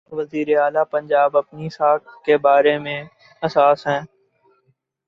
وزیر 0.11 0.47
اعلی 0.59 0.83
پنجاب 0.91 1.37
اپنی 1.37 1.69
ساکھ 1.69 2.23
کے 2.25 2.37
بارے 2.37 2.77
میں 2.77 3.03
حساس 3.41 3.87
ہیں۔ 3.87 4.01